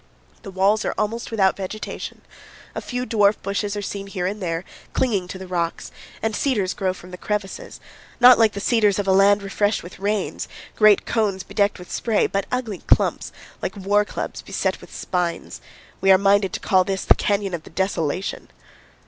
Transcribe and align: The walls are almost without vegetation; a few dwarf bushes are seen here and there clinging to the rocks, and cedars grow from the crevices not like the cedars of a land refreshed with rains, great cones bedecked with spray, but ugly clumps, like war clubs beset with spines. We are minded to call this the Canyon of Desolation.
The 0.41 0.49
walls 0.49 0.83
are 0.83 0.95
almost 0.97 1.29
without 1.29 1.55
vegetation; 1.55 2.21
a 2.73 2.81
few 2.81 3.05
dwarf 3.05 3.35
bushes 3.43 3.77
are 3.77 3.83
seen 3.83 4.07
here 4.07 4.25
and 4.25 4.41
there 4.41 4.65
clinging 4.93 5.27
to 5.27 5.37
the 5.37 5.45
rocks, 5.45 5.91
and 6.23 6.35
cedars 6.35 6.73
grow 6.73 6.91
from 6.91 7.11
the 7.11 7.19
crevices 7.19 7.79
not 8.19 8.39
like 8.39 8.53
the 8.53 8.59
cedars 8.59 8.97
of 8.97 9.07
a 9.07 9.11
land 9.11 9.43
refreshed 9.43 9.83
with 9.83 9.99
rains, 9.99 10.47
great 10.75 11.05
cones 11.05 11.43
bedecked 11.43 11.77
with 11.77 11.91
spray, 11.91 12.25
but 12.25 12.47
ugly 12.51 12.79
clumps, 12.87 13.31
like 13.61 13.77
war 13.77 14.03
clubs 14.03 14.41
beset 14.41 14.81
with 14.81 14.91
spines. 14.91 15.61
We 16.01 16.11
are 16.11 16.17
minded 16.17 16.51
to 16.53 16.59
call 16.59 16.83
this 16.83 17.05
the 17.05 17.13
Canyon 17.13 17.53
of 17.53 17.61
Desolation. 17.75 18.49